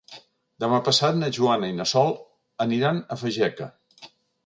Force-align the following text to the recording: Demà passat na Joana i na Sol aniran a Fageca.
Demà 0.63 0.79
passat 0.87 1.19
na 1.19 1.29
Joana 1.39 1.71
i 1.73 1.77
na 1.83 1.89
Sol 1.93 2.11
aniran 2.69 3.07
a 3.17 3.23
Fageca. 3.25 3.73